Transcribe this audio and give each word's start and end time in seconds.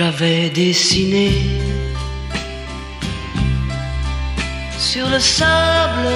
j'avais 0.00 0.48
dessiné 0.48 1.30
sur 4.78 5.06
le 5.10 5.18
sable 5.18 6.08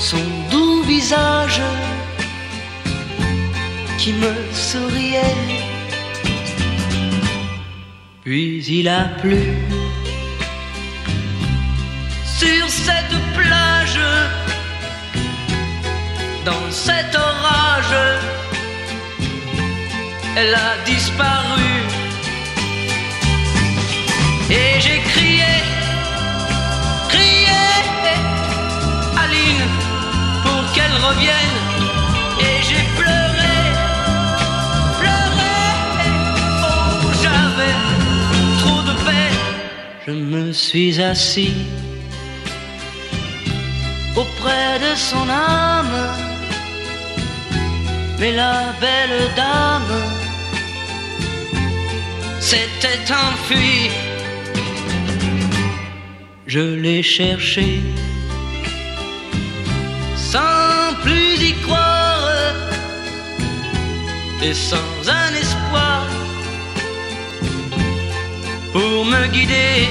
son 0.00 0.24
doux 0.50 0.82
visage 0.82 1.62
qui 3.98 4.14
me 4.14 4.32
souriait. 4.52 5.44
Puis 8.24 8.64
il 8.78 8.88
a 8.88 9.04
plu 9.20 9.42
sur 12.40 12.64
cette 12.68 13.16
plage, 13.36 14.00
dans 16.44 16.68
cet 16.72 17.14
orage, 17.14 18.39
elle 20.36 20.54
a 20.54 20.76
disparu. 20.84 21.72
Et 24.50 24.80
j'ai 24.80 25.00
crié, 25.12 25.52
crié, 27.08 27.62
Aline, 29.22 29.66
pour 30.44 30.72
qu'elle 30.72 30.96
revienne. 31.08 31.58
Et 32.40 32.56
j'ai 32.68 32.84
pleuré, 32.98 33.56
pleuré, 35.00 35.56
oh 36.64 37.10
j'avais 37.22 37.76
trop 38.60 38.82
de 38.82 38.94
peine. 39.04 39.40
Je 40.06 40.12
me 40.12 40.52
suis 40.52 41.00
assis 41.00 41.54
auprès 44.16 44.78
de 44.80 44.96
son 44.96 45.28
âme. 45.28 45.98
Mais 48.18 48.32
la 48.32 48.74
belle 48.80 49.30
dame 49.34 50.19
s'était 52.50 53.12
enfuie. 53.12 53.90
Je 56.48 56.64
l'ai 56.82 57.00
cherchée 57.00 57.80
sans 60.16 60.94
plus 61.04 61.34
y 61.50 61.52
croire 61.64 62.26
et 64.42 64.52
sans 64.52 64.92
un 65.22 65.32
espoir 65.44 66.02
pour 68.72 69.04
me 69.12 69.22
guider. 69.34 69.88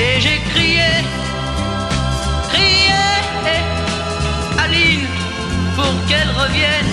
Et 0.00 0.12
j'ai 0.24 0.38
crié, 0.52 0.90
crié, 2.52 3.04
Aline, 4.64 5.06
pour 5.76 5.94
qu'elle 6.08 6.32
revienne. 6.42 6.89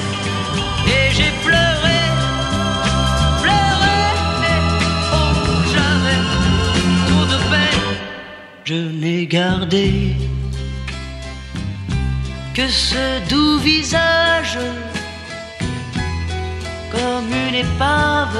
Je 8.70 8.74
n'ai 8.74 9.26
gardé 9.26 10.14
que 12.54 12.68
ce 12.68 13.30
doux 13.30 13.60
visage 13.60 14.60
comme 16.92 17.32
une 17.48 17.56
épave 17.56 18.38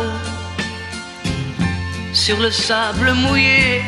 sur 2.12 2.38
le 2.42 2.52
sable 2.52 3.14
mouillé. 3.14 3.82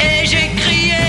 Et 0.00 0.26
j'ai 0.26 0.50
crié, 0.56 1.04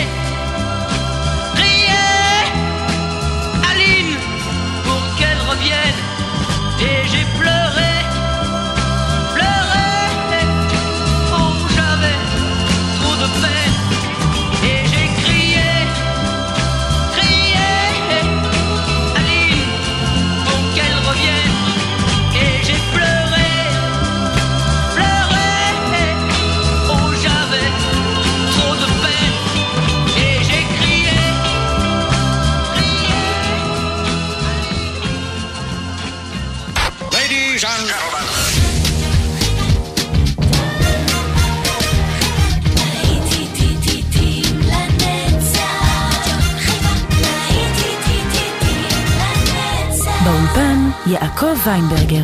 יעקב 51.42 51.68
ויינברגר. 51.68 52.22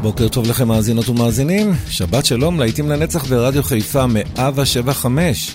בוקר 0.00 0.28
טוב 0.28 0.46
לכם 0.46 0.68
מאזינות 0.68 1.08
ומאזינים, 1.08 1.72
שבת 1.88 2.26
שלום, 2.26 2.60
להיטים 2.60 2.88
לנצח 2.88 3.24
ברדיו 3.24 3.62
חיפה 3.62 4.06
175. 4.06 5.54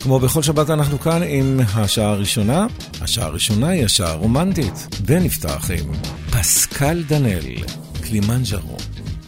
כמו 0.00 0.18
בכל 0.18 0.42
שבת 0.42 0.70
אנחנו 0.70 1.00
כאן 1.00 1.22
עם 1.26 1.60
השעה 1.74 2.10
הראשונה. 2.10 2.66
השעה 3.00 3.26
הראשונה 3.26 3.68
היא 3.68 3.84
השעה 3.84 4.10
הרומנטית, 4.10 4.88
ונפתח 5.06 5.70
עם 5.70 5.92
פסקל 6.30 7.02
דנאל, 7.08 7.54
קלימנג'רו. 8.02 8.76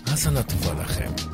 האזנה 0.06 0.42
טובה 0.42 0.82
לכם. 0.82 1.31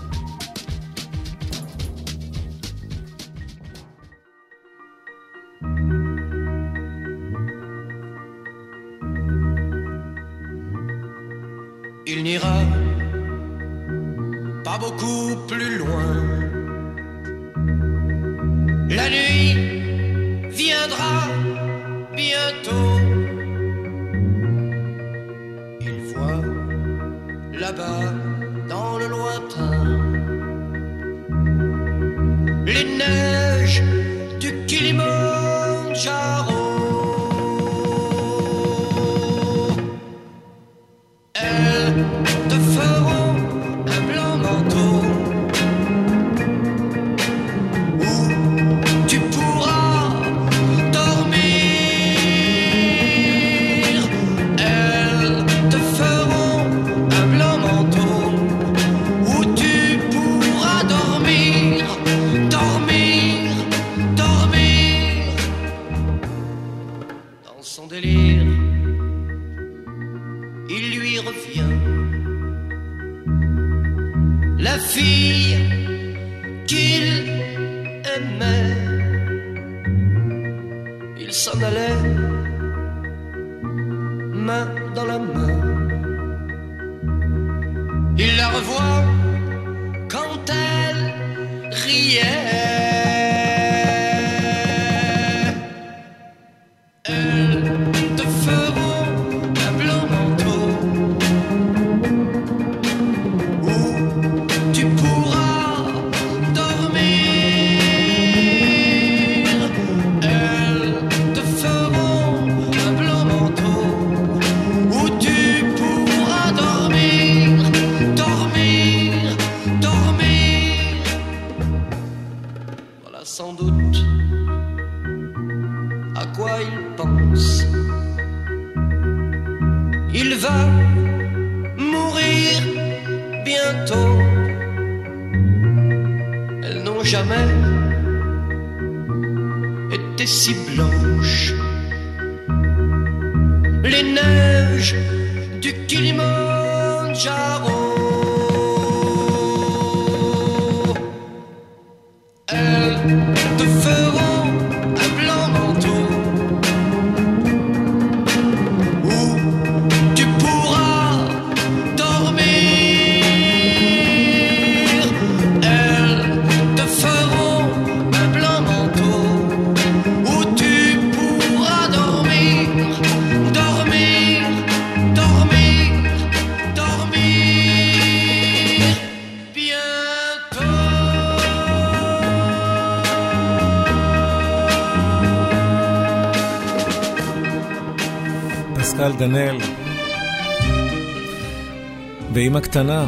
ואימא 192.33 192.59
קטנה, 192.59 193.05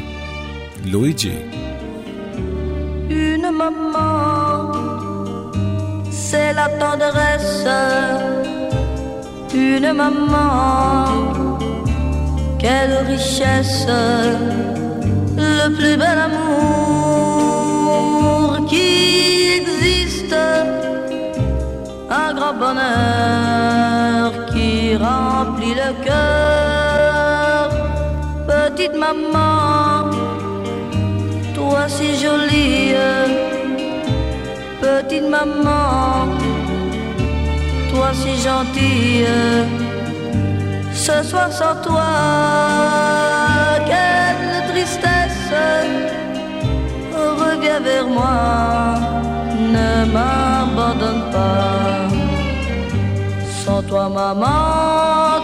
לואיג'י. 0.85 1.37
Une 3.09 3.47
maman, 3.51 4.71
c'est 6.09 6.51
la 6.59 6.67
tendresse. 6.81 7.67
Une 9.53 9.89
maman, 9.93 11.05
quelle 12.61 12.97
richesse. 13.13 13.87
Le 15.37 15.67
plus 15.77 15.95
bel 16.01 16.19
amour 16.27 17.29
qui 18.69 18.91
existe. 19.59 20.37
Un 22.21 22.29
grand 22.37 22.55
bonheur 22.63 24.27
qui 24.51 24.69
remplit 25.05 25.75
le 25.83 25.89
cœur. 26.05 26.68
Petite 28.80 28.96
maman 28.96 30.08
toi 31.54 31.86
si 31.86 32.16
jolie, 32.16 32.94
petite 34.80 35.28
maman, 35.28 36.32
toi 37.92 38.08
si 38.14 38.40
gentille. 38.40 39.26
Ce 40.94 41.22
soir 41.22 41.52
sans 41.52 41.76
toi, 41.82 42.10
quelle 43.84 44.72
tristesse. 44.72 45.52
Reviens 47.12 47.80
vers 47.80 48.06
moi, 48.06 48.94
ne 49.76 49.90
m'abandonne 50.14 51.24
pas. 51.30 52.08
Sans 53.62 53.82
toi, 53.82 54.08
maman, 54.08 55.39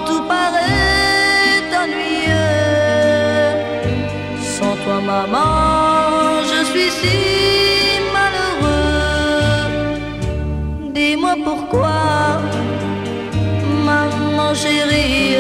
maman, 5.16 6.42
je 6.50 6.60
suis 6.70 6.90
si 6.98 7.18
malheureux. 8.16 9.62
Dis-moi 10.96 11.34
pourquoi, 11.48 11.98
maman 13.90 14.50
chérie. 14.62 15.36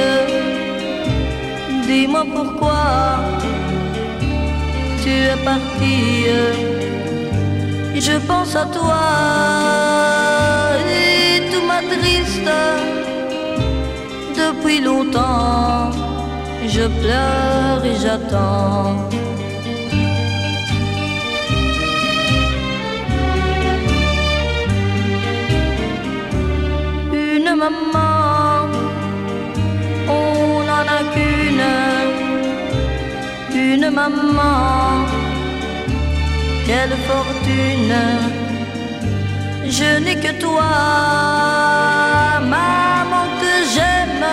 Dis-moi 1.88 2.24
pourquoi 2.36 2.84
tu 5.02 5.12
es 5.32 5.38
partie. 5.50 6.24
Je 8.06 8.16
pense 8.28 8.52
à 8.64 8.66
toi 8.76 9.04
et 11.02 11.34
tout 11.50 11.64
m'attriste. 11.70 12.54
Depuis 14.40 14.80
longtemps, 14.88 15.90
je 16.74 16.84
pleure 17.00 17.80
et 17.90 17.96
j'attends. 18.02 19.25
Maman, 34.08 35.06
quelle 36.66 36.96
fortune. 37.08 37.96
Je 39.68 39.98
n'ai 40.00 40.16
que 40.16 40.32
toi, 40.40 40.70
maman 42.40 43.26
que 43.40 43.54
j'aime. 43.72 44.28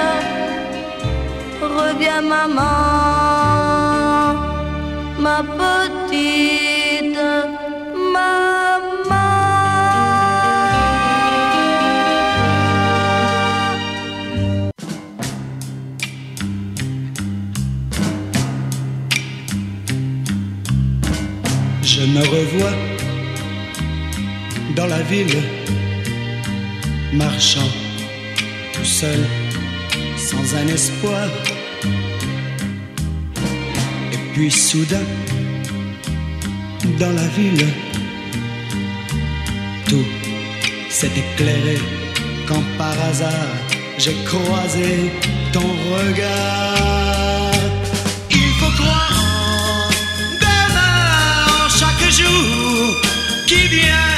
Reviens 1.61 2.21
maman, 2.21 2.63
ma 5.19 5.37
petite 5.57 6.72
Je 22.03 22.09
me 22.09 22.19
revois 22.19 22.75
dans 24.75 24.87
la 24.87 25.01
ville, 25.03 25.41
marchant 27.13 27.71
tout 28.73 28.83
seul, 28.83 29.19
sans 30.17 30.45
un 30.53 30.67
espoir. 30.67 31.29
Et 34.11 34.17
puis 34.33 34.51
soudain, 34.51 35.07
dans 36.99 37.13
la 37.21 37.27
ville, 37.37 37.67
tout 39.87 40.09
s'est 40.89 41.15
éclairé 41.23 41.77
quand 42.49 42.63
par 42.77 42.95
hasard 43.09 43.55
j'ai 43.97 44.15
croisé 44.25 45.09
ton 45.53 45.69
regard. 45.95 46.72
que 53.45 53.67
dia. 53.67 54.12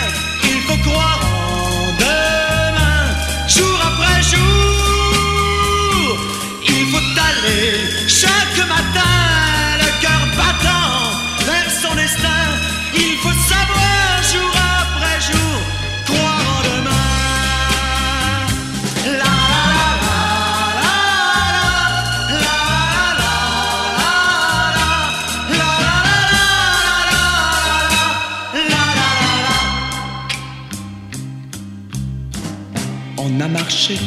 Marché 33.50 33.98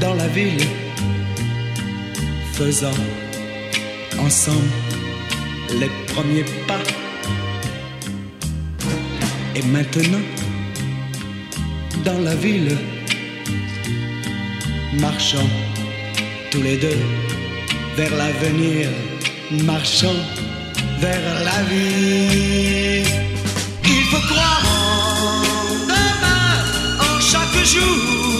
dans 0.00 0.14
la 0.14 0.26
ville, 0.28 0.60
faisant 2.54 2.98
ensemble 4.18 4.68
les 5.78 5.90
premiers 6.12 6.44
pas. 6.66 6.82
Et 9.54 9.62
maintenant, 9.62 10.24
dans 12.04 12.18
la 12.18 12.34
ville, 12.34 12.76
marchant 15.00 15.48
tous 16.50 16.62
les 16.62 16.78
deux 16.78 16.98
vers 17.96 18.14
l'avenir, 18.16 18.88
marchant 19.62 20.18
vers 20.98 21.44
la 21.44 21.62
vie. 21.70 23.04
Il 23.84 24.04
faut 24.10 24.34
croire 24.34 24.79
you. 27.74 28.39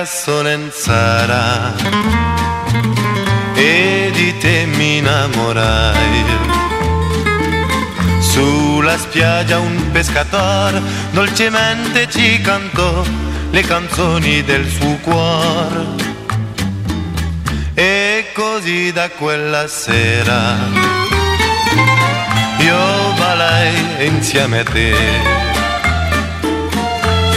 A 0.00 0.04
Solenzara 0.06 1.74
e 3.54 4.10
di 4.14 4.38
te 4.38 4.64
mi 4.64 4.96
innamorai. 4.96 6.24
Sulla 8.18 8.96
spiaggia 8.96 9.58
un 9.58 9.90
pescatore 9.92 10.80
dolcemente 11.10 12.08
ci 12.08 12.40
cantò 12.40 13.04
le 13.50 13.60
canzoni 13.60 14.42
del 14.42 14.66
suo 14.66 14.96
cuore. 15.02 16.08
E 17.74 18.30
così 18.32 18.92
da 18.92 19.10
quella 19.10 19.66
sera 19.68 20.56
io 22.58 23.12
balai 23.18 24.06
insieme 24.06 24.60
a 24.60 24.64
te. 24.64 25.49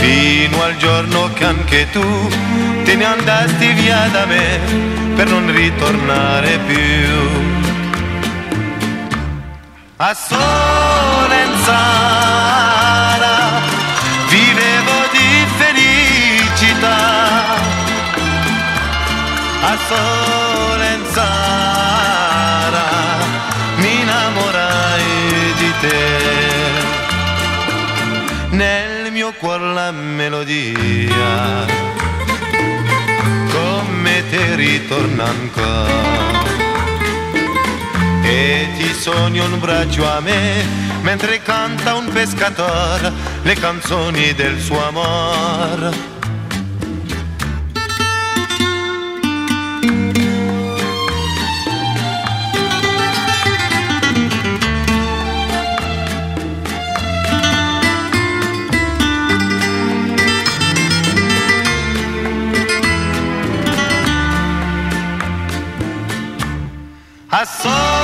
Fino 0.04 0.62
al 0.62 0.76
giorno 0.76 1.32
che 1.32 1.46
anche 1.46 1.90
tu 1.90 2.04
te 2.84 2.94
ne 2.94 3.06
andasti 3.06 3.72
via 3.72 4.10
da 4.12 4.26
me 4.26 4.60
per 5.16 5.30
non 5.30 5.50
ritornare 5.50 6.60
più. 6.68 7.08
A 9.96 10.14
Solenzara 10.14 12.23
Cuore 29.44 29.74
la 29.74 29.92
melodia 29.92 31.66
come 33.52 34.24
te 34.30 34.56
ritorna 34.56 35.26
ancora 35.26 36.42
e 38.24 38.68
ti 38.78 38.94
sogno 38.94 39.44
un 39.44 39.60
braccio 39.60 40.10
a 40.10 40.22
me 40.22 40.66
mentre 41.02 41.42
canta 41.42 41.94
un 41.94 42.08
pescatore 42.08 43.12
le 43.42 43.54
canzoni 43.56 44.34
del 44.34 44.58
suo 44.62 44.82
amore. 44.88 46.13
A 67.36 68.03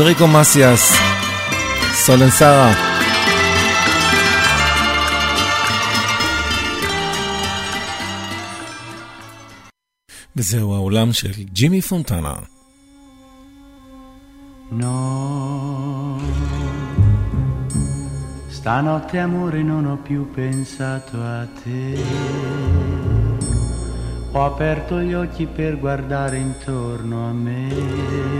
אנריקו 0.00 0.26
מסיאס, 0.26 0.92
סולנסרה. 1.92 2.72
וזהו 10.36 10.74
העולם 10.74 11.12
של 11.12 11.30
ג'ימי 11.52 11.82
פונטנה. 11.82 12.34
No, 14.68 16.18
stanotte 18.48 19.20
amore 19.20 19.62
non 19.62 19.86
ho 19.86 19.96
più 19.96 20.28
pensato 20.32 21.22
a 21.22 21.46
te. 21.62 22.02
Ho 24.32 24.44
aperto 24.44 25.00
gli 25.00 25.14
occhi 25.14 25.46
per 25.46 25.78
guardare 25.78 26.38
intorno 26.38 27.28
a 27.28 27.32
me. 27.32 28.39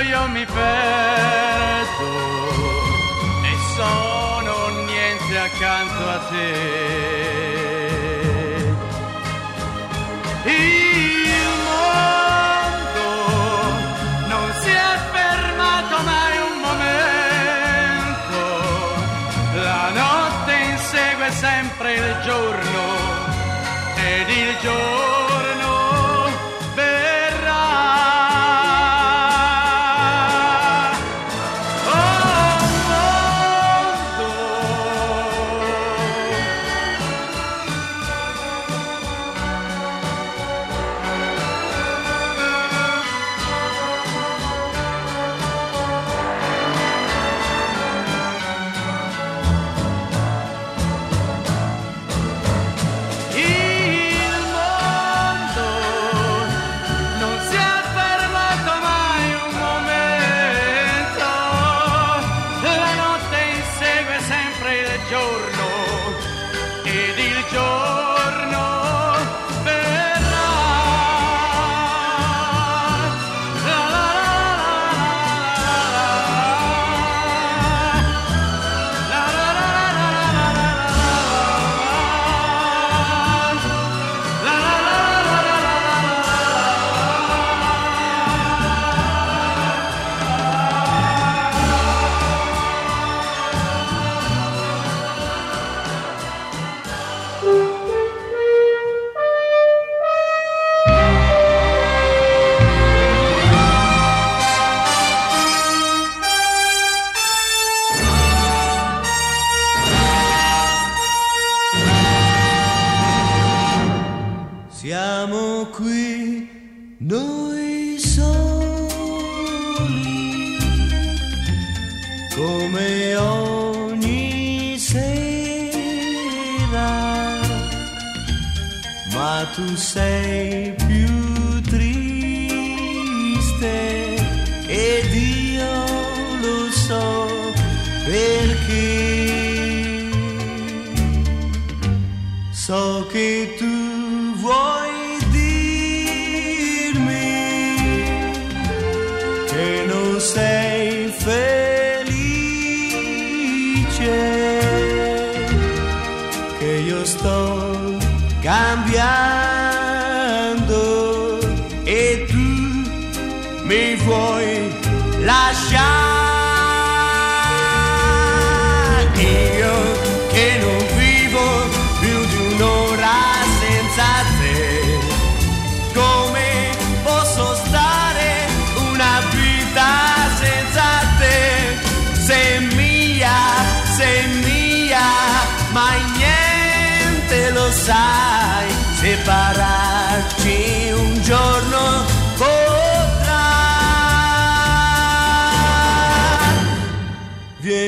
io 0.00 0.28
mi 0.28 0.44
perdo 0.44 2.06
e 3.42 3.56
sono 3.76 4.68
niente 4.84 5.38
accanto 5.38 6.08
a 6.08 6.18
te. 6.30 6.52
Il 10.44 11.50
mondo 11.68 13.06
non 14.28 14.52
si 14.60 14.70
è 14.70 14.98
fermato 15.12 16.02
mai 16.04 16.38
un 16.50 16.56
momento, 16.68 18.40
la 19.54 19.90
notte 19.90 20.52
insegue 20.52 21.30
sempre 21.32 21.94
il 21.94 22.16
giorno 22.24 22.82
ed 23.96 24.28
il 24.28 24.56
giorno 24.62 25.17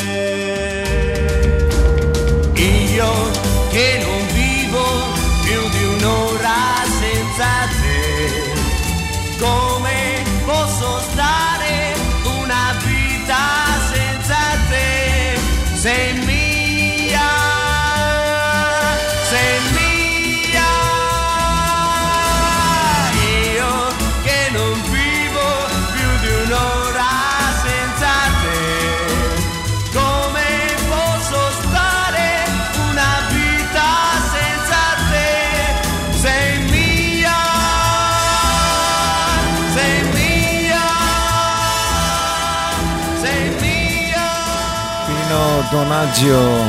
דונג'יו. 45.75 46.67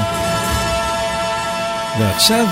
ועכשיו, 1.99 2.45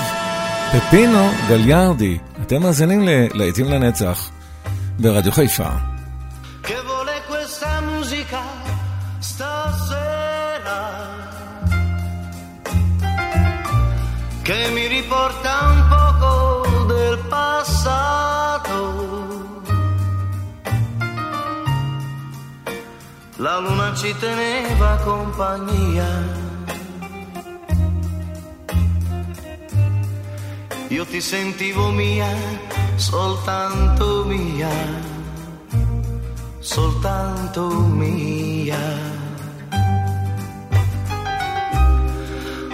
פפינו 0.72 1.30
גליארדי. 1.48 2.18
אתם 2.42 2.62
מאזינים 2.62 3.08
ללהיטים 3.08 3.70
לנצח 3.70 4.30
ברדיו 4.98 5.32
חיפה. 5.32 5.68
che 14.48 14.60
mi 14.76 14.84
riporta 14.96 15.52
un 15.74 15.80
poco 15.94 16.30
del 16.92 17.16
passato. 17.34 18.78
La 23.44 23.54
luna 23.64 23.86
ci 24.00 24.10
teneva 24.24 24.90
compagnia. 25.10 26.43
io 30.94 31.04
ti 31.06 31.20
sentivo 31.20 31.90
mia, 31.90 32.28
soltanto 32.94 34.24
mia, 34.26 34.70
soltanto 36.60 37.68
mia. 37.80 38.78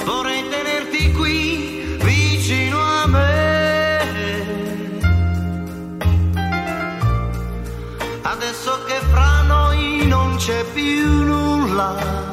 Vorrei 0.04 0.42
tenerti 0.50 1.12
qui 1.12 1.96
vicino 2.02 2.78
a 2.78 3.06
me. 3.06 3.98
Adesso 8.20 8.84
che 8.84 8.98
fra 9.12 9.42
noi 9.44 10.06
non 10.06 10.36
c'è 10.36 10.62
più 10.74 11.24
nulla. 11.24 12.29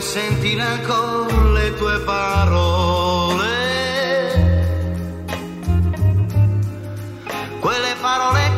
sentire 0.00 0.62
ancora 0.62 1.42
le 1.52 1.74
tue 1.74 1.98
parole. 2.00 3.46
Quelle 7.60 7.94
parole 8.00 8.40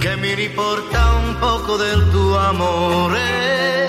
Que 0.00 0.16
me 0.16 0.32
importa 0.42 1.12
un 1.26 1.34
poco 1.36 1.76
de 1.76 1.92
tu 2.10 2.34
amor. 2.36 3.12
Eh. 3.16 3.79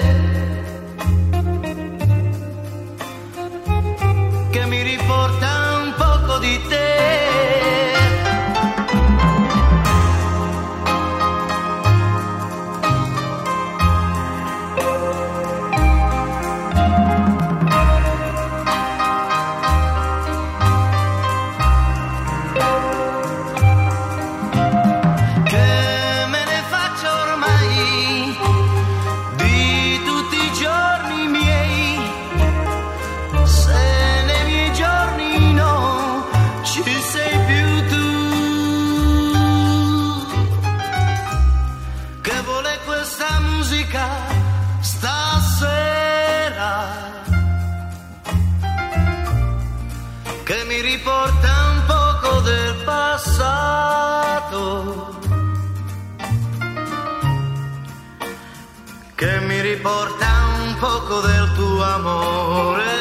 loco 61.11 61.27
de 61.27 61.55
tu 61.55 61.83
amor. 61.83 63.00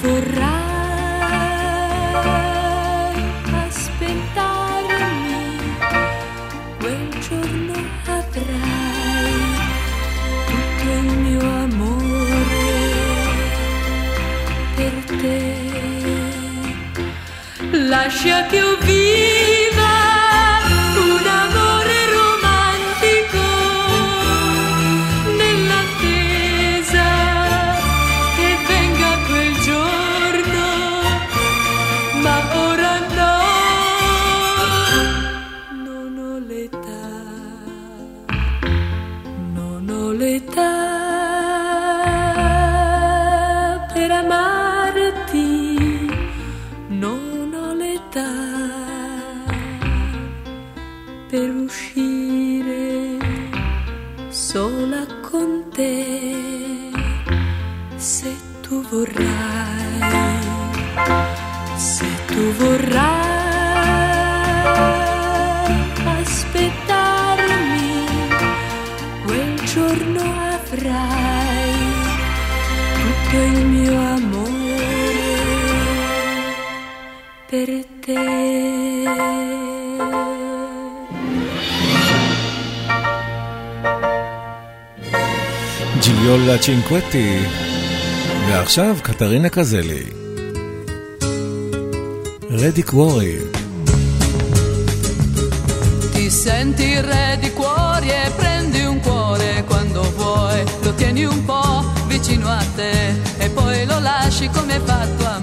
Vorrei 0.00 0.46
aspettarmi, 3.66 4.96
quel 6.78 7.08
giorno 7.28 7.74
avrai 8.06 9.32
tutto 10.46 10.88
il 10.88 11.18
mio 11.18 11.40
amore 11.40 12.66
per 14.76 14.94
te. 15.20 15.42
Lascia 17.70 18.46
che 18.46 18.56
io 18.56 18.76
viva. 18.82 19.27
קווטי, 86.88 87.38
ועכשיו 88.48 88.96
קטרינה 89.02 89.48
קזלי. 89.48 90.04
רדי 92.50 92.82
קוורי. 92.82 93.38
Ti 96.12 96.30
senti 96.44 96.90
re 97.08 97.26
di 97.42 97.50
cuori 97.58 98.10
e 98.22 98.24
prendi 98.38 98.80
un 98.92 98.98
cuore 99.06 99.64
quando 99.70 100.00
vuoi, 100.18 100.60
lo 100.84 100.90
tieni 100.98 101.24
un 101.34 101.40
po' 101.48 101.78
vicino 102.12 102.48
a 102.60 102.64
te 102.76 102.94
e 103.44 103.46
poi 103.56 103.78
lo 103.90 103.98
lasci 104.08 104.46
come 104.56 104.76
fatto 104.88 105.22
a 105.34 105.37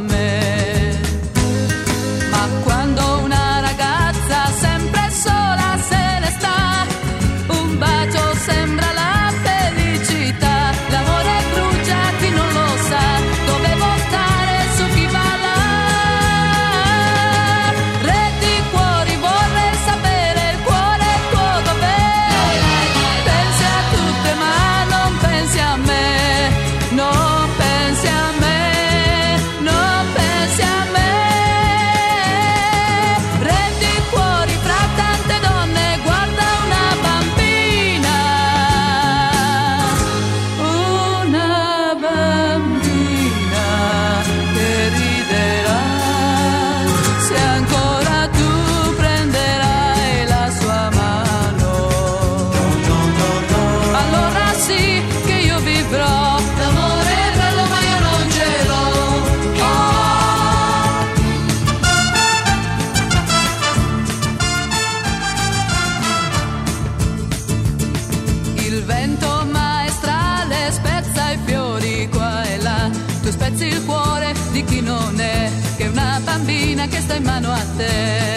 in 77.79 78.34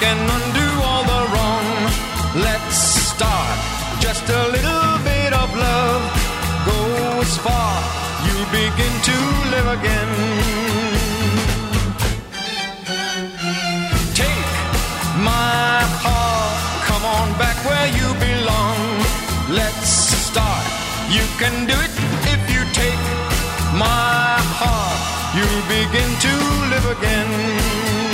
can 0.00 0.18
undo 0.38 0.68
all 0.88 1.04
the 1.04 1.22
wrong. 1.32 1.66
Let's 2.46 2.76
start 3.12 3.58
just 4.00 4.24
a 4.28 4.42
little 4.56 4.92
bit 5.08 5.32
of 5.32 5.48
love. 5.56 6.02
Goes 6.68 7.32
far, 7.38 7.74
you 8.26 8.36
begin 8.60 8.94
to 9.08 9.16
live 9.52 9.68
again. 9.78 10.12
Take 14.20 14.50
my 15.32 15.80
heart, 16.04 16.56
come 16.88 17.04
on 17.16 17.28
back 17.40 17.56
where 17.68 17.88
you 17.98 18.08
belong. 18.28 18.80
Let's 19.60 19.88
start. 20.28 20.66
You 21.08 21.24
can 21.40 21.54
do 21.70 21.76
it 21.86 21.94
if 22.34 22.42
you 22.52 22.62
take 22.82 23.04
my 23.72 24.36
heart. 24.60 25.00
You 25.38 25.48
begin 25.72 26.10
to 26.26 26.34
live 26.72 26.86
again. 26.98 28.05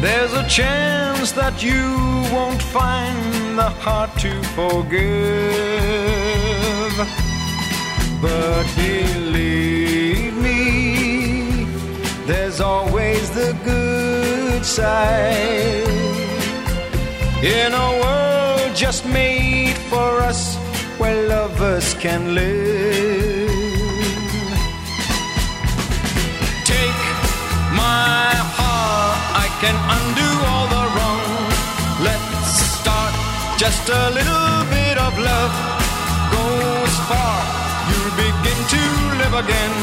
There's 0.00 0.32
a 0.32 0.46
chance 0.48 1.32
that 1.32 1.62
you 1.62 1.84
won't 2.32 2.62
find 2.62 3.58
the 3.58 3.68
heart 3.84 4.10
to 4.18 4.42
forgive. 4.56 4.98
But 8.22 8.64
believe 8.76 10.34
me, 10.36 11.64
there's 12.26 12.60
always 12.60 13.30
the 13.30 13.54
good 13.64 14.64
side. 14.64 15.86
In 17.42 17.74
a 17.74 17.90
world 18.02 18.74
just 18.74 19.04
made 19.06 19.76
for 19.90 20.20
us, 20.20 20.56
where 20.98 21.28
lovers 21.28 21.94
can 21.94 22.34
live. 22.34 23.47
Can 29.62 29.76
undo 29.96 30.28
all 30.50 30.66
the 30.76 30.84
wrong. 30.94 31.22
Let's 32.08 32.54
start 32.78 33.12
just 33.62 33.84
a 34.00 34.04
little 34.18 34.54
bit 34.74 34.96
of 35.06 35.12
love. 35.28 35.54
Goes 36.34 36.94
far, 37.10 37.38
you'll 37.88 38.14
begin 38.24 38.58
to 38.74 38.82
live 39.20 39.34
again. 39.44 39.74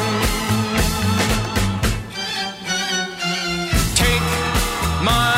Take 4.02 4.28
my 5.10 5.36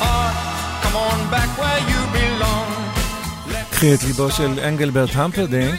heart, 0.00 0.36
come 0.82 0.96
on 1.08 1.18
back 1.34 1.50
where 1.60 1.80
you 1.90 2.00
belong. 2.18 2.68
קחי 3.70 3.94
את 3.94 4.02
ליבו 4.02 4.30
של 4.30 4.60
אנגלברט 4.60 5.10
המפרדינג. 5.14 5.74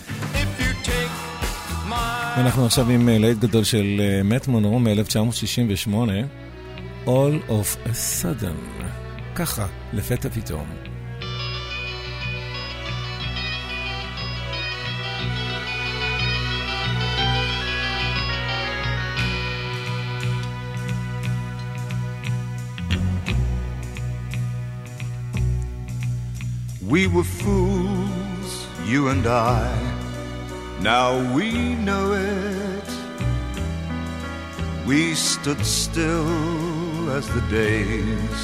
ואנחנו 2.38 2.66
עכשיו 2.66 2.90
עם 2.90 3.10
אה, 3.10 3.18
להיט 3.18 3.38
גדול 3.38 3.64
של 3.64 3.86
אה, 4.00 4.24
מאט 4.24 4.48
מונרו 4.48 4.80
מ-1968, 4.80 5.96
All 7.07 7.35
of 7.49 7.77
a 7.85 7.95
sudden. 7.95 8.57
ככה, 9.35 9.67
לפתע 9.93 10.29
פתאום. 10.29 10.67
We 26.97 27.09
were 27.09 27.25
fools, 27.25 28.51
you 28.87 29.09
and 29.09 29.27
I. 29.27 29.69
Now 30.81 31.11
we 31.37 31.75
know 31.87 32.13
it. 32.13 32.89
We 34.87 35.15
stood 35.15 35.63
still 35.67 36.80
as 37.18 37.28
the 37.28 37.42
days 37.50 38.40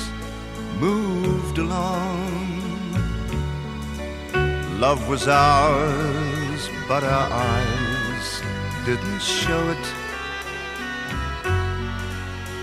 moved 0.79 1.57
along. 1.57 2.47
Love 4.79 5.07
was 5.07 5.27
ours, 5.27 6.69
but 6.87 7.03
our 7.03 7.29
eyes 7.31 8.41
didn't 8.85 9.21
show 9.21 9.61
it. 9.75 9.85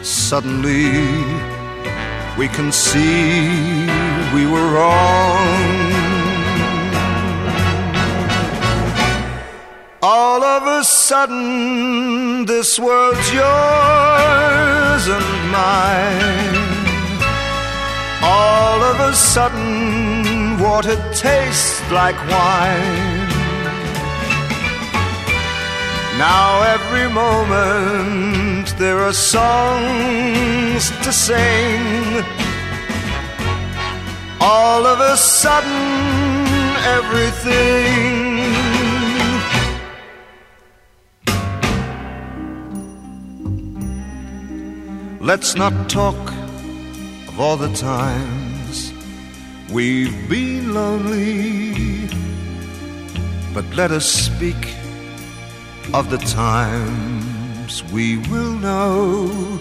Suddenly, 0.04 0.90
we 2.38 2.48
can 2.48 2.70
see 2.70 3.86
we 4.34 4.44
were 4.46 4.68
wrong. 4.74 5.83
All 10.06 10.44
of 10.44 10.66
a 10.66 10.84
sudden, 10.84 12.44
this 12.44 12.78
world's 12.78 13.32
yours 13.32 15.04
and 15.16 15.30
mine. 15.50 16.58
All 18.22 18.82
of 18.82 19.00
a 19.00 19.14
sudden, 19.14 20.58
water 20.58 20.96
tastes 21.14 21.80
like 21.90 22.18
wine. 22.28 23.28
Now, 26.18 26.60
every 26.76 27.08
moment, 27.08 28.76
there 28.76 28.98
are 28.98 29.14
songs 29.14 30.90
to 31.02 31.12
sing. 31.14 32.24
all 34.40 34.84
of 34.84 35.00
a 35.00 35.16
sudden 35.16 35.72
everything 36.98 38.33
Let's 45.24 45.54
not 45.54 45.88
talk 45.88 46.18
of 47.28 47.40
all 47.40 47.56
the 47.56 47.72
times 47.72 48.92
we've 49.72 50.28
been 50.28 50.74
lonely, 50.74 52.10
but 53.54 53.64
let 53.74 53.90
us 53.90 54.04
speak 54.04 54.74
of 55.94 56.10
the 56.10 56.18
times 56.18 57.82
we 57.84 58.18
will 58.28 58.52
know. 58.52 59.58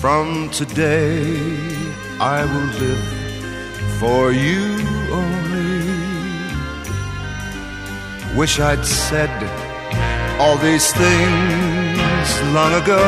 From 0.00 0.50
today, 0.50 1.36
I 2.20 2.44
will 2.44 2.70
live 2.78 3.06
for 3.98 4.30
you 4.30 4.86
only. 5.10 5.82
Wish 8.38 8.60
I'd 8.60 8.86
said 8.86 9.34
all 10.38 10.56
these 10.58 10.92
things 10.92 11.67
long 12.54 12.72
ago. 12.82 13.02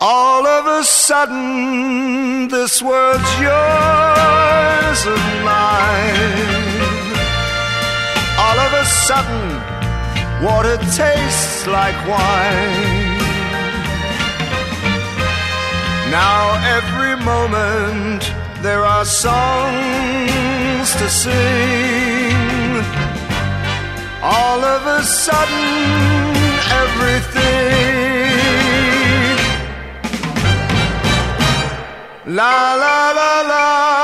All 0.00 0.46
of 0.46 0.66
a 0.66 0.82
sudden, 0.84 2.48
this 2.48 2.82
world's 2.82 3.32
yours 3.40 5.00
and 5.14 5.28
mine. 5.44 6.62
All 8.44 8.58
of 8.66 8.72
a 8.82 8.84
sudden, 9.06 9.44
water 10.44 10.76
tastes 10.96 11.66
like 11.66 11.96
wine. 12.06 13.12
Now, 16.10 16.42
every 16.76 17.14
moment, 17.24 18.22
there 18.60 18.84
are 18.84 19.04
songs 19.04 20.88
to 21.00 21.08
sing. 21.08 22.61
All 24.24 24.64
of 24.64 24.86
a 24.86 25.02
sudden, 25.02 26.36
everything. 26.70 27.72
La 32.26 32.74
la 32.76 33.10
la 33.18 33.42
la 33.42 34.01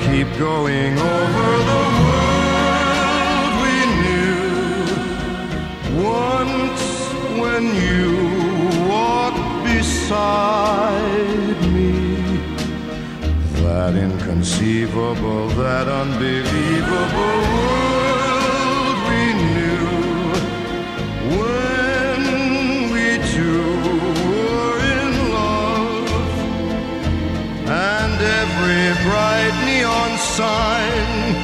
keep 0.00 0.28
going 0.38 0.98
over 0.98 1.50
the 1.70 1.82
world 2.06 3.52
we 3.64 3.76
knew. 4.02 4.42
Once 6.02 6.84
when 7.42 7.64
you 7.74 8.08
walked 8.88 9.48
beside 9.64 11.58
me, 11.74 11.94
that 13.62 13.94
inconceivable, 13.94 15.48
that 15.50 15.86
unbelievable 15.88 17.77
sign 30.38 31.34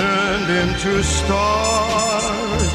turned 0.00 0.50
into 0.62 1.02
stars. 1.02 2.72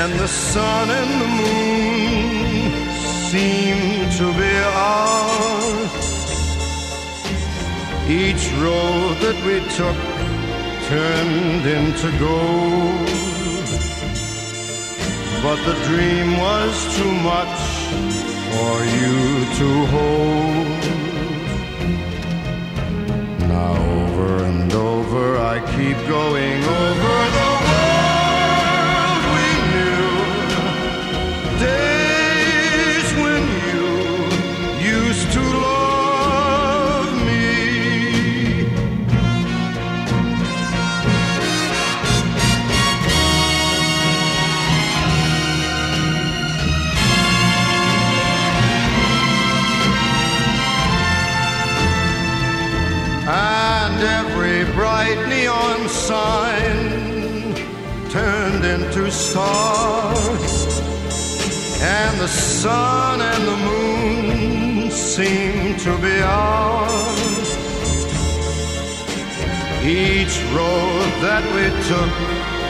And 0.00 0.12
the 0.20 0.28
sun 0.28 0.86
and 1.00 1.12
the 1.22 1.30
moon 1.40 2.72
seemed 3.32 4.12
to 4.20 4.26
be 4.40 4.54
ours. 4.90 5.92
Each 8.22 8.44
road 8.64 9.14
that 9.24 9.38
we 9.46 9.56
took 9.78 9.98
turned 10.92 11.64
into 11.78 12.08
gold. 12.26 13.08
But 15.44 15.58
the 15.68 15.76
dream 15.88 16.28
was 16.46 16.74
too 16.98 17.14
much 17.32 17.58
for 18.50 18.74
you 18.96 19.18
to 19.58 19.68
hold. 19.94 20.71
Over 23.62 24.44
and 24.44 24.72
over. 24.72 25.38
I 25.38 25.60
keep 25.76 25.96
going 26.08 26.64
over 26.64 27.30
the 27.36 27.61
into 58.94 59.10
stars, 59.10 60.66
and 61.80 62.20
the 62.20 62.28
sun 62.28 63.22
and 63.22 63.48
the 63.48 63.56
moon 63.56 64.90
seemed 64.90 65.78
to 65.78 65.96
be 65.98 66.20
ours. 66.20 67.48
Each 69.82 70.36
road 70.52 71.08
that 71.24 71.44
we 71.54 71.64
took, 71.88 72.14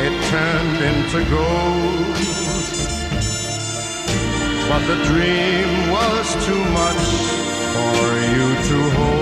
it 0.07 0.15
turned 0.31 0.81
into 0.91 1.19
gold. 1.29 2.17
But 4.69 4.83
the 4.87 4.99
dream 5.05 5.91
was 5.91 6.47
too 6.47 6.65
much 6.81 7.05
for 7.75 8.05
you 8.35 8.47
to 8.69 8.91
hold. 8.97 9.22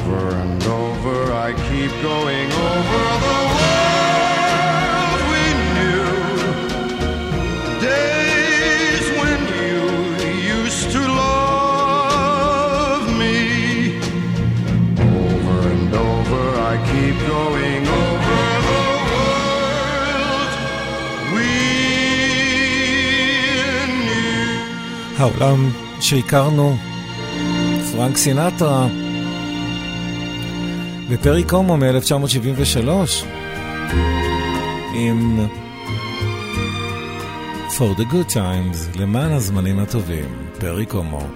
over 0.00 0.20
and 0.42 0.62
over 0.82 1.18
I 1.46 1.48
keep 1.68 1.92
going 2.10 2.48
over 2.72 3.04
the 3.26 3.38
world 3.56 5.20
we 5.32 5.44
knew. 5.74 6.06
Days 7.88 9.06
when 9.20 9.40
you 9.62 9.80
used 10.58 10.86
to 10.96 11.02
love 11.22 13.04
me. 13.22 13.38
Over 15.22 15.56
and 15.74 15.90
over 16.10 16.44
I 16.72 16.74
keep 16.90 17.16
going 17.34 17.82
over 18.02 18.40
the 18.68 18.84
world 19.12 20.52
we 21.34 21.50
knew. 24.06 25.18
העולם 25.18 25.70
שהכרנו, 26.00 26.76
פרנק 27.92 28.16
סינטרה, 28.16 28.86
ופרי 31.11 31.43
קומו 31.43 31.77
מ-1973, 31.77 32.89
עם 34.95 35.39
For 37.69 37.99
the 37.99 38.13
Good 38.13 38.33
Times, 38.33 38.99
למען 38.99 39.31
הזמנים 39.31 39.79
הטובים, 39.79 40.47
פרי 40.59 40.85
קומו. 40.85 41.27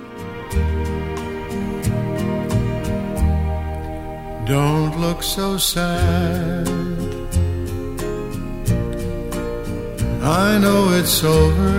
Don't 4.47 4.95
look 5.03 5.21
so 5.23 5.57
sad. 5.57 6.67
I 10.21 10.47
know 10.63 10.81
it's 10.99 11.17
over. 11.37 11.75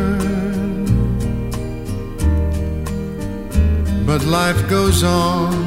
But 4.09 4.21
life 4.39 4.61
goes 4.69 5.01
on 5.03 5.66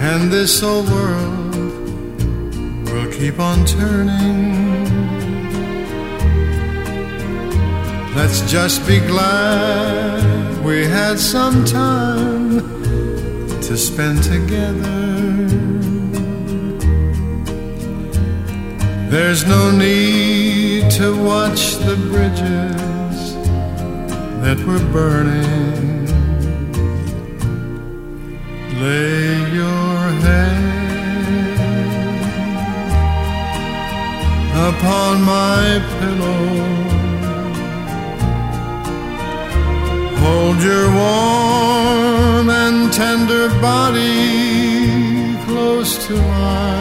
and 0.00 0.32
this 0.32 0.62
old 0.62 0.88
world 0.88 1.54
will 2.90 3.12
keep 3.12 3.38
on 3.38 3.66
turning. 3.66 4.50
Let's 8.16 8.40
just 8.50 8.86
be 8.86 8.98
glad 8.98 10.64
we 10.64 10.84
had 10.84 11.18
some 11.18 11.64
time 11.64 12.60
to 13.60 13.76
spend 13.76 14.22
together. 14.22 15.00
There's 19.10 19.44
no 19.44 19.70
need 19.70 20.90
to 20.92 21.16
watch 21.24 21.76
the 21.86 21.96
bridges 22.10 23.34
that 24.42 24.58
were 24.66 24.84
burning. 24.92 26.06
Lay 28.80 29.52
your 29.52 29.89
head 30.26 30.70
upon 34.68 35.22
my 35.22 35.62
pillow. 35.98 36.80
Hold 40.22 40.58
your 40.62 40.86
warm 41.02 42.46
and 42.50 42.92
tender 42.92 43.48
body 43.60 45.36
close 45.46 46.06
to 46.06 46.14
mine. 46.14 46.80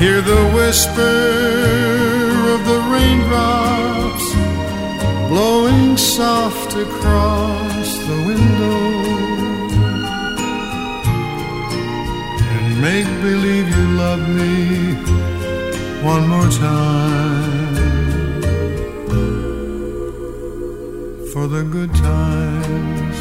Hear 0.00 0.20
the 0.22 0.42
whisper 0.56 1.18
of 2.54 2.60
the 2.70 2.80
raindrops 2.92 4.26
blowing 5.28 5.96
soft 5.96 6.74
across 6.74 7.88
the 8.08 8.16
window. 8.26 8.79
Make 12.80 13.06
believe 13.20 13.68
you 13.76 13.86
love 14.04 14.26
me 14.28 14.94
one 16.02 16.26
more 16.28 16.48
time. 16.48 17.76
For 21.32 21.46
the 21.46 21.62
good 21.62 21.94
times. 21.94 23.18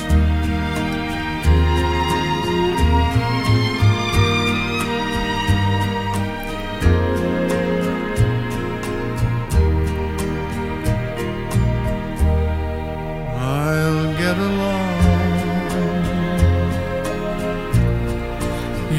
I'll 13.38 14.18
get 14.18 14.38
along. 14.38 14.90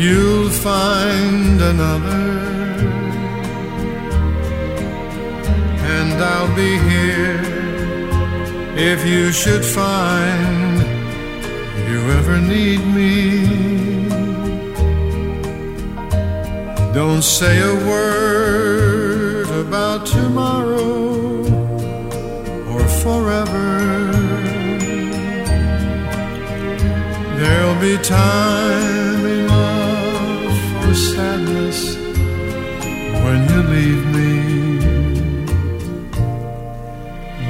You'll 0.03 0.30
find 0.63 1.59
another, 1.59 2.27
and 5.97 6.13
I'll 6.23 6.55
be 6.55 6.77
here 6.91 7.41
if 8.77 9.07
you 9.07 9.33
should 9.33 9.65
find 9.65 10.77
you 11.89 12.01
ever 12.19 12.39
need 12.39 12.81
me. 12.99 13.17
Don't 16.93 17.23
say 17.23 17.57
a 17.63 17.75
word 17.89 19.49
about 19.65 20.05
tomorrow 20.05 21.41
or 22.73 22.85
forever. 23.03 23.71
There'll 27.39 27.81
be 27.81 27.97
time 28.03 28.90
for 30.91 30.97
sadness 30.97 31.97
when 33.23 33.41
you 33.51 33.61
leave 33.75 34.05
me. 34.17 34.31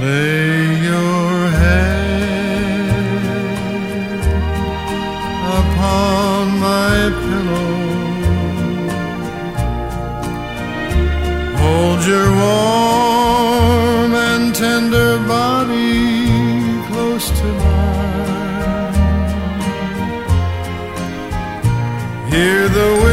Lay 0.01 0.60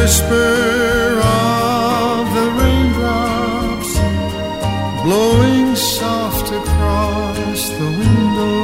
whisper 0.07 1.19
of 1.19 2.23
the 2.37 2.47
raindrops 2.59 3.91
blowing 5.03 5.75
soft 5.75 6.47
across 6.61 7.61
the 7.79 7.89
window. 8.01 8.59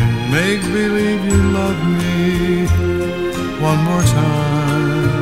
And 0.00 0.14
make 0.36 0.62
believe 0.78 1.22
you 1.30 1.40
love 1.60 1.80
me 2.00 2.66
one 3.68 3.80
more 3.88 4.04
time. 4.20 5.20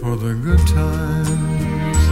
For 0.00 0.14
the 0.24 0.34
good 0.46 0.64
times. 0.80 2.02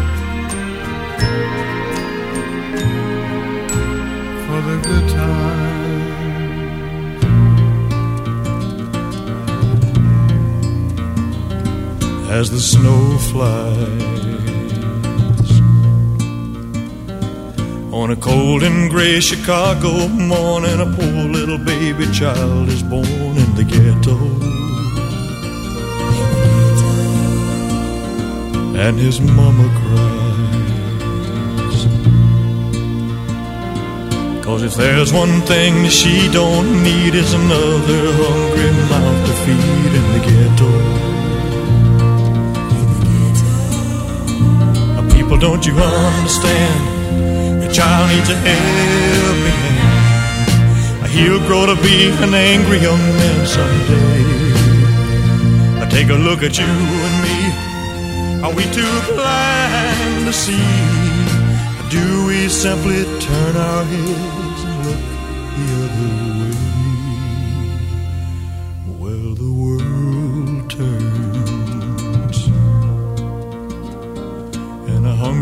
For 4.47 4.61
the 4.69 4.77
good 4.89 5.09
times. 5.09 5.68
As 12.39 12.51
the 12.53 12.61
snow 12.61 13.19
flies. 13.31 14.31
On 17.93 18.13
a 18.13 18.17
cold 18.17 18.63
and 18.63 18.89
gray 18.91 19.19
Chicago 19.19 20.07
morning, 20.07 20.79
a 20.81 20.87
poor 20.99 21.25
little 21.37 21.59
baby 21.59 22.07
child 22.13 22.69
is 22.69 22.83
born 22.85 23.35
in 23.45 23.51
the 23.57 23.65
ghetto. 23.65 24.17
And 28.87 28.97
his 28.97 29.21
mama 29.21 29.67
cries. 29.81 31.79
Cause 34.45 34.63
if 34.63 34.75
there's 34.77 35.13
one 35.13 35.41
thing 35.41 35.89
she 35.89 36.31
don't 36.31 36.85
need 36.85 37.17
is 37.17 37.35
another 37.35 38.03
hungry 38.23 38.71
mouth 38.93 39.27
to 39.27 39.35
feed 39.45 39.93
in 40.01 40.07
the 40.15 40.21
ghetto. 40.29 41.08
Don't 45.41 45.65
you 45.65 45.75
understand? 45.75 47.63
Your 47.63 47.73
child 47.73 48.11
needs 48.11 48.29
a 48.29 48.35
helping 48.35 49.61
hand. 49.65 51.11
He'll 51.11 51.41
grow 51.47 51.67
to 51.67 51.77
be 51.83 52.11
an 52.25 52.35
angry 52.35 52.79
young 52.79 52.99
man 52.99 53.47
someday. 53.47 54.29
Take 55.91 56.11
a 56.11 56.15
look 56.15 56.43
at 56.43 56.59
you 56.59 56.67
and 57.07 57.17
me. 57.25 57.39
Are 58.45 58.55
we 58.55 58.65
too 58.65 59.01
blind 59.15 60.27
to 60.27 60.33
see? 60.33 60.69
Do 61.91 62.27
we 62.27 62.49
simply 62.49 63.05
turn 63.19 63.57
our 63.57 63.85
heads 63.85 64.63
and 64.69 64.77
look 64.87 65.03
the 65.57 65.65
other 65.75 65.88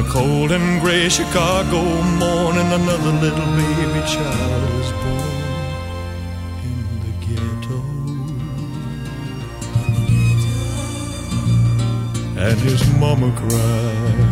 a 0.00 0.02
cold 0.04 0.50
and 0.50 0.80
gray 0.80 1.08
Chicago 1.08 1.82
morning, 2.24 2.68
another 2.72 3.12
little 3.24 3.50
baby 3.60 4.00
child 4.06 4.70
is 4.80 4.90
born 5.02 5.34
in 6.68 6.80
the 7.04 7.12
ghetto. 7.24 7.78
And 12.46 12.58
his 12.60 12.82
mama 12.98 13.30
cried. 13.36 14.29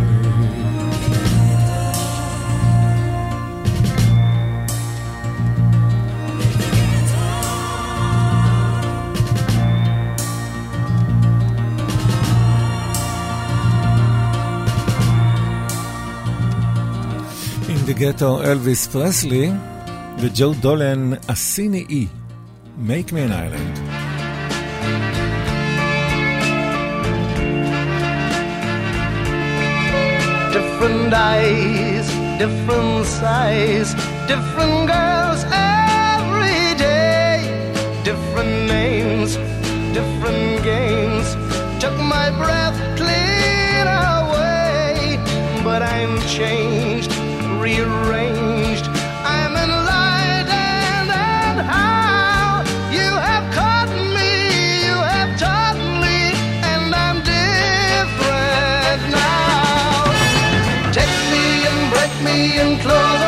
the 17.88 17.94
Ghetto, 17.94 18.44
אלוויס 18.44 18.86
פרסלי, 18.86 19.50
וג'ו 20.18 20.52
דולן, 20.60 21.10
הסיני 21.28 21.84
אי, 21.90 22.06
Make 22.86 23.12
Me 23.12 23.20
an 23.26 23.32
Island. 23.32 23.74
Different 30.56 31.14
eyes, 31.32 32.06
different 32.42 33.06
size, 33.20 33.90
different 34.32 34.78
girls 34.94 35.40
every 35.88 36.64
day, 36.88 37.36
different 38.10 38.56
names, 38.76 39.30
different 39.98 40.50
games, 40.72 41.26
took 41.82 41.96
my 42.14 42.26
breath 42.40 42.78
clean 43.00 43.86
away, 44.12 45.18
but 45.66 45.80
I'm 45.94 46.14
changed 46.36 47.17
rearranged. 47.60 48.86
I'm 49.24 49.54
enlightened, 49.56 51.10
and, 51.10 51.60
how 51.60 52.62
you 52.90 53.10
have 53.28 53.46
caught 53.52 53.90
me, 54.16 54.86
you 54.86 54.96
have 55.12 55.38
taught 55.38 55.78
me, 56.02 56.18
and 56.72 56.94
I'm 56.94 57.18
different 57.36 59.02
now. 59.10 60.04
Take 60.92 61.16
me 61.32 61.44
and 61.68 61.80
break 61.92 62.14
me 62.22 62.58
and 62.60 62.80
close. 62.80 63.27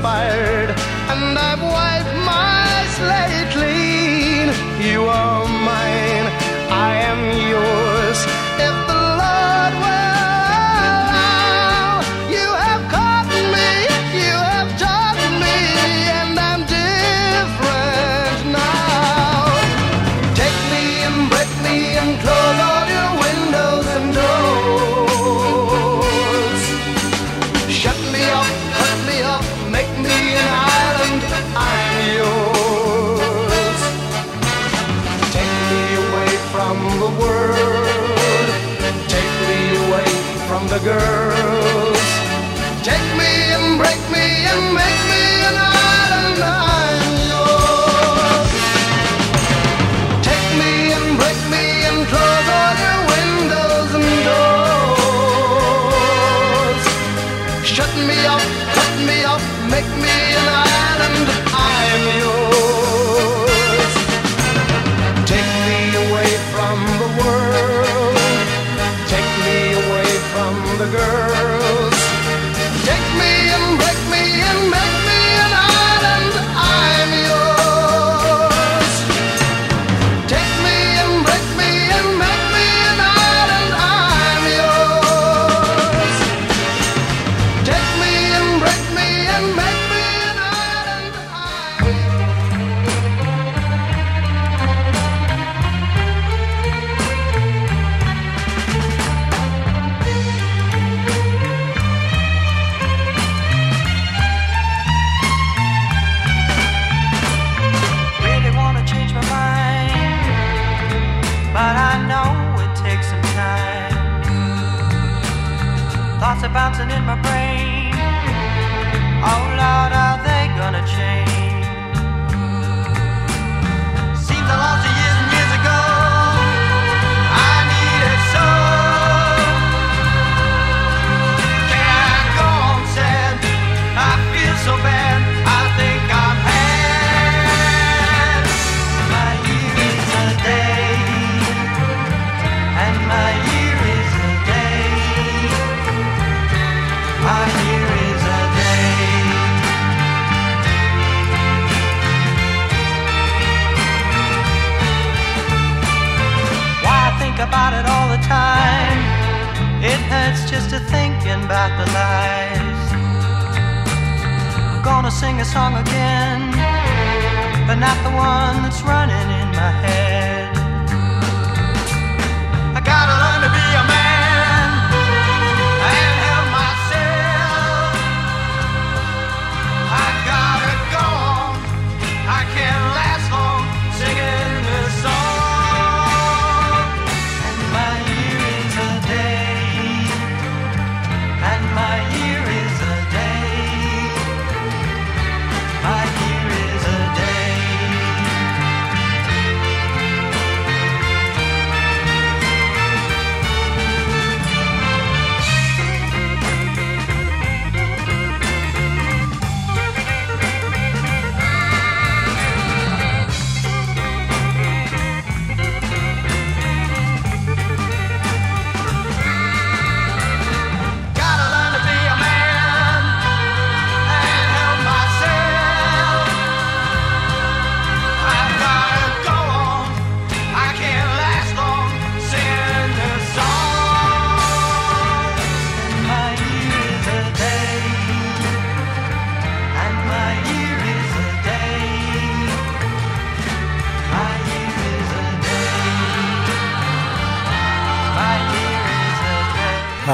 inspired, 0.00 0.70
and 1.12 1.38
I've 1.38 1.60
wiped 1.60 2.14
my 2.24 2.86
slate 2.96 3.50
clean. 3.52 4.48
You 4.80 5.04
are 5.04 5.29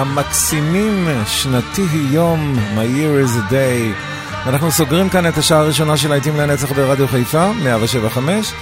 המקסימים, 0.06 1.08
שנתי 1.26 1.82
היא 1.82 2.08
יום, 2.10 2.58
My 2.76 2.78
year 2.78 3.26
is 3.26 3.50
a 3.50 3.52
day. 3.52 3.96
אנחנו 4.48 4.70
סוגרים 4.70 5.08
כאן 5.08 5.28
את 5.28 5.38
השעה 5.38 5.58
הראשונה 5.58 5.96
של 5.96 6.12
העיתים 6.12 6.36
לנצח 6.36 6.72
ברדיו 6.72 7.08
חיפה, 7.08 7.52
175, 7.52 8.52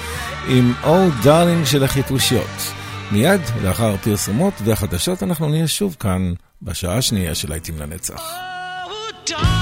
עם 0.49 0.73
Oh 0.85 1.25
Darling 1.25 1.67
של 1.67 1.85
החיפושיות. 1.85 2.73
מיד 3.13 3.41
לאחר 3.63 3.95
הפרסומות 3.95 4.55
והחדשות 4.65 5.23
אנחנו 5.23 5.49
נהיה 5.49 5.69
שוב 5.69 5.97
כאן 6.01 6.33
בשעה 6.63 6.97
השנייה 6.97 7.35
של 7.35 7.53
העיתים 7.53 7.79
לנצח. 7.79 8.23
Oh, 8.87 9.31
darling. 9.31 9.54